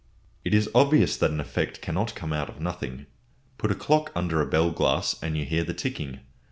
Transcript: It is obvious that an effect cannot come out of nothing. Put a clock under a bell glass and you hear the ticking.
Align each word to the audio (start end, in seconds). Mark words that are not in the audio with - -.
It 0.43 0.55
is 0.55 0.67
obvious 0.73 1.15
that 1.17 1.29
an 1.29 1.39
effect 1.39 1.79
cannot 1.79 2.15
come 2.15 2.33
out 2.33 2.49
of 2.49 2.59
nothing. 2.59 3.05
Put 3.59 3.69
a 3.69 3.75
clock 3.75 4.11
under 4.15 4.41
a 4.41 4.47
bell 4.49 4.71
glass 4.71 5.15
and 5.21 5.37
you 5.37 5.45
hear 5.45 5.63
the 5.63 5.75
ticking. 5.75 6.21